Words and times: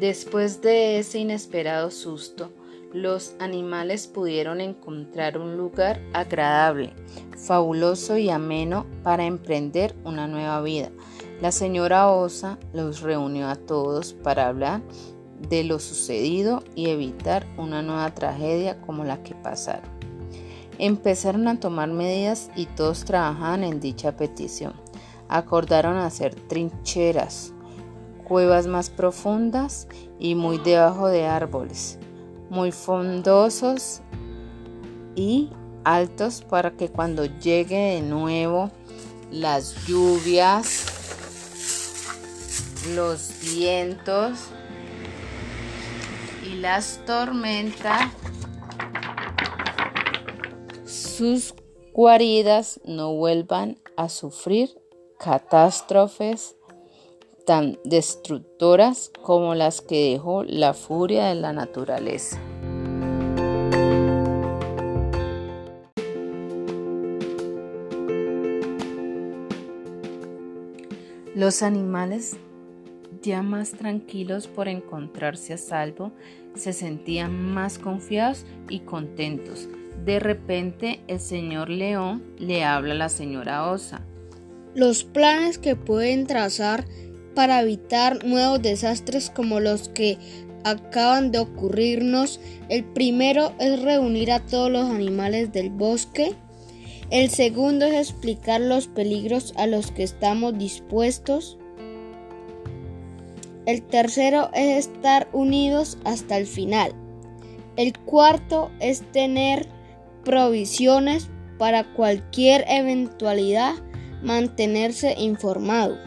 Después 0.00 0.62
de 0.62 1.00
ese 1.00 1.18
inesperado 1.18 1.90
susto, 1.90 2.52
los 2.92 3.34
animales 3.40 4.06
pudieron 4.06 4.60
encontrar 4.60 5.38
un 5.38 5.56
lugar 5.56 6.00
agradable, 6.12 6.92
fabuloso 7.36 8.16
y 8.16 8.30
ameno 8.30 8.86
para 9.02 9.24
emprender 9.24 9.96
una 10.04 10.28
nueva 10.28 10.62
vida. 10.62 10.90
La 11.42 11.50
señora 11.50 12.10
Osa 12.12 12.58
los 12.72 13.00
reunió 13.00 13.48
a 13.48 13.56
todos 13.56 14.12
para 14.12 14.46
hablar 14.46 14.82
de 15.48 15.64
lo 15.64 15.80
sucedido 15.80 16.62
y 16.76 16.90
evitar 16.90 17.44
una 17.56 17.82
nueva 17.82 18.14
tragedia 18.14 18.80
como 18.80 19.04
la 19.04 19.22
que 19.24 19.34
pasaron. 19.34 19.90
Empezaron 20.78 21.48
a 21.48 21.58
tomar 21.58 21.88
medidas 21.88 22.50
y 22.54 22.66
todos 22.66 23.04
trabajaban 23.04 23.64
en 23.64 23.80
dicha 23.80 24.16
petición. 24.16 24.74
Acordaron 25.28 25.96
hacer 25.96 26.36
trincheras, 26.36 27.52
cuevas 28.28 28.66
más 28.66 28.90
profundas 28.90 29.88
y 30.18 30.34
muy 30.34 30.58
debajo 30.58 31.08
de 31.08 31.26
árboles, 31.26 31.98
muy 32.50 32.72
fondosos 32.72 34.02
y 35.16 35.50
altos 35.84 36.42
para 36.42 36.72
que 36.72 36.90
cuando 36.90 37.24
llegue 37.24 37.94
de 37.94 38.02
nuevo 38.02 38.70
las 39.30 39.86
lluvias, 39.86 40.86
los 42.94 43.32
vientos 43.42 44.38
y 46.46 46.54
las 46.56 47.00
tormentas, 47.06 48.12
sus 50.84 51.54
guaridas 51.92 52.80
no 52.84 53.14
vuelvan 53.14 53.78
a 53.96 54.08
sufrir 54.08 54.80
catástrofes 55.18 56.57
tan 57.48 57.78
destructoras 57.82 59.10
como 59.22 59.54
las 59.54 59.80
que 59.80 60.10
dejó 60.10 60.44
la 60.44 60.74
furia 60.74 61.28
de 61.28 61.34
la 61.34 61.54
naturaleza. 61.54 62.38
Los 71.34 71.62
animales, 71.62 72.36
ya 73.22 73.40
más 73.40 73.70
tranquilos 73.70 74.46
por 74.46 74.68
encontrarse 74.68 75.54
a 75.54 75.56
salvo, 75.56 76.12
se 76.54 76.74
sentían 76.74 77.54
más 77.54 77.78
confiados 77.78 78.44
y 78.68 78.80
contentos. 78.80 79.70
De 80.04 80.20
repente 80.20 81.00
el 81.06 81.18
señor 81.18 81.70
León 81.70 82.22
le 82.36 82.66
habla 82.66 82.92
a 82.92 82.98
la 82.98 83.08
señora 83.08 83.70
Osa. 83.70 84.02
Los 84.74 85.02
planes 85.02 85.56
que 85.56 85.76
pueden 85.76 86.26
trazar 86.26 86.84
para 87.38 87.60
evitar 87.60 88.24
nuevos 88.24 88.60
desastres 88.62 89.30
como 89.30 89.60
los 89.60 89.88
que 89.90 90.18
acaban 90.64 91.30
de 91.30 91.38
ocurrirnos. 91.38 92.40
El 92.68 92.82
primero 92.82 93.52
es 93.60 93.80
reunir 93.80 94.32
a 94.32 94.44
todos 94.44 94.72
los 94.72 94.90
animales 94.90 95.52
del 95.52 95.70
bosque. 95.70 96.34
El 97.10 97.30
segundo 97.30 97.86
es 97.86 98.10
explicar 98.10 98.60
los 98.60 98.88
peligros 98.88 99.54
a 99.56 99.68
los 99.68 99.92
que 99.92 100.02
estamos 100.02 100.58
dispuestos. 100.58 101.58
El 103.66 103.82
tercero 103.82 104.50
es 104.52 104.88
estar 104.88 105.28
unidos 105.32 105.96
hasta 106.04 106.38
el 106.38 106.46
final. 106.48 106.92
El 107.76 107.96
cuarto 108.00 108.72
es 108.80 109.02
tener 109.12 109.68
provisiones 110.24 111.28
para 111.56 111.84
cualquier 111.94 112.64
eventualidad, 112.66 113.74
mantenerse 114.24 115.14
informado 115.16 115.98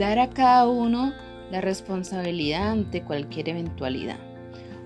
dar 0.00 0.18
a 0.18 0.30
cada 0.30 0.66
uno 0.66 1.12
la 1.50 1.60
responsabilidad 1.60 2.70
ante 2.70 3.04
cualquier 3.04 3.50
eventualidad, 3.50 4.18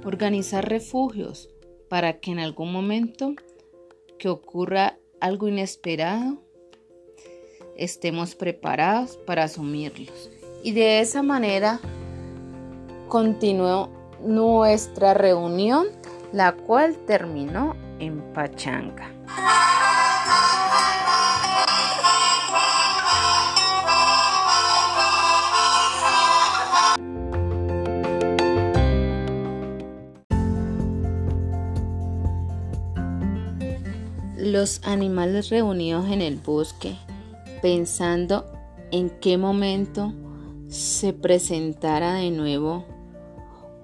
organizar 0.05 0.69
refugios 0.69 1.49
para 1.89 2.15
que 2.15 2.33
en 2.33 2.41
algún 2.41 2.73
momento 2.73 3.35
que 4.19 4.29
ocurra 4.29 4.99
algo 5.21 5.47
inesperado 5.47 6.43
estemos 7.77 8.35
preparados 8.35 9.17
para 9.25 9.45
asumirlos. 9.45 10.31
Y 10.65 10.73
de 10.73 10.99
esa 10.99 11.23
manera 11.23 11.79
continuó 13.07 13.91
nuestra 14.21 15.15
reunión, 15.15 15.87
la 16.33 16.57
cual 16.57 16.97
terminó 17.07 17.77
en 18.01 18.21
Pachanga. 18.33 19.13
Los 34.45 34.83
animales 34.85 35.49
reunidos 35.49 36.11
en 36.11 36.21
el 36.21 36.37
bosque, 36.37 36.99
pensando 37.63 38.45
en 38.91 39.09
qué 39.09 39.39
momento 39.39 40.13
se 40.69 41.15
presentara 41.15 42.17
de 42.17 42.31
nuevo 42.31 42.85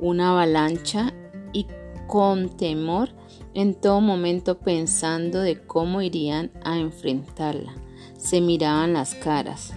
una 0.00 0.32
avalancha 0.32 1.14
y 1.54 1.66
con 2.06 2.58
temor 2.58 3.08
en 3.54 3.72
todo 3.72 4.02
momento 4.02 4.58
pensando 4.58 5.40
de 5.40 5.62
cómo 5.62 6.02
irían 6.02 6.50
a 6.62 6.76
enfrentarla. 6.76 7.72
Se 8.18 8.42
miraban 8.42 8.92
las 8.92 9.14
caras 9.14 9.72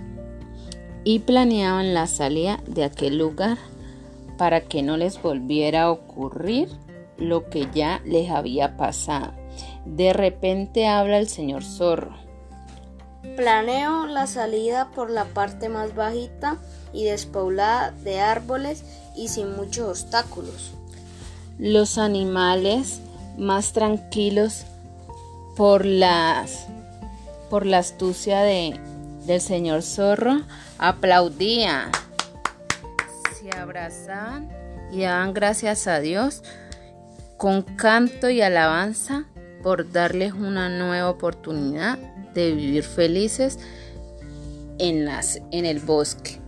y 1.06 1.20
planeaban 1.20 1.94
la 1.94 2.08
salida 2.08 2.62
de 2.68 2.84
aquel 2.84 3.18
lugar 3.18 3.58
para 4.38 4.60
que 4.60 4.84
no 4.84 4.98
les 4.98 5.22
volviera 5.22 5.84
a 5.84 5.92
ocurrir 5.92 6.68
lo 7.18 7.50
que 7.50 7.70
ya 7.74 8.02
les 8.04 8.30
había 8.30 8.76
pasado. 8.76 9.43
De 9.86 10.14
repente 10.14 10.88
habla 10.88 11.18
el 11.18 11.28
señor 11.28 11.64
zorro. 11.64 12.16
Planeo 13.36 14.06
la 14.06 14.28
salida 14.28 14.90
por 14.94 15.10
la 15.10 15.26
parte 15.26 15.70
más 15.70 15.96
bajita 15.96 16.58
y 16.94 17.06
despoblada 17.06 17.92
de 17.92 18.20
árboles 18.20 18.84
y 19.16 19.30
sin 19.30 19.56
muchos 19.56 19.90
obstáculos. 19.90 20.74
Los 21.58 21.98
animales 21.98 23.02
más 23.38 23.74
tranquilos 23.74 24.66
por 25.56 25.86
las 25.86 26.68
por 27.50 27.66
la 27.66 27.80
astucia 27.80 28.42
de, 28.42 28.80
del 29.26 29.40
señor 29.40 29.84
zorro 29.84 30.42
aplaudían, 30.80 31.92
se 33.40 33.56
abrazaban 33.56 34.50
y 34.92 35.02
daban 35.02 35.34
gracias 35.34 35.86
a 35.86 36.00
Dios 36.00 36.42
con 37.38 37.62
canto 37.62 38.30
y 38.30 38.42
alabanza 38.42 39.26
por 39.64 39.92
darles 39.92 40.34
una 40.34 40.70
nueva 40.70 41.10
oportunidad 41.10 41.98
de 42.34 42.54
vivir 42.54 42.84
felices 42.84 43.58
en, 44.78 45.06
las, 45.06 45.42
en 45.52 45.66
el 45.66 45.80
bosque. 45.80 46.43